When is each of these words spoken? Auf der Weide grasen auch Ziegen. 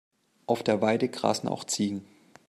Auf 0.47 0.63
der 0.63 0.81
Weide 0.81 1.09
grasen 1.09 1.47
auch 1.47 1.63
Ziegen. 1.63 2.03